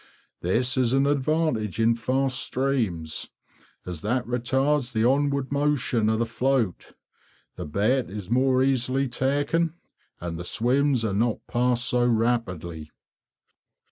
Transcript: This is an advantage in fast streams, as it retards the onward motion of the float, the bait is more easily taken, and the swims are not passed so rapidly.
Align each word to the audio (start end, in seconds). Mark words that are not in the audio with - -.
This 0.41 0.77
is 0.77 0.93
an 0.93 1.05
advantage 1.05 1.79
in 1.79 1.93
fast 1.93 2.39
streams, 2.39 3.29
as 3.85 4.03
it 4.03 4.25
retards 4.25 4.93
the 4.93 5.05
onward 5.05 5.51
motion 5.51 6.09
of 6.09 6.17
the 6.17 6.25
float, 6.25 6.93
the 7.55 7.67
bait 7.67 8.09
is 8.09 8.27
more 8.27 8.63
easily 8.63 9.07
taken, 9.07 9.75
and 10.19 10.39
the 10.39 10.43
swims 10.43 11.05
are 11.05 11.13
not 11.13 11.45
passed 11.47 11.85
so 11.85 12.03
rapidly. 12.03 12.89